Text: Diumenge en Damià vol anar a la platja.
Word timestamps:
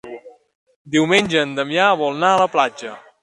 Diumenge 0.95 1.43
en 1.47 1.53
Damià 1.59 1.91
vol 2.01 2.17
anar 2.19 2.35
a 2.39 2.43
la 2.45 2.49
platja. 2.57 2.97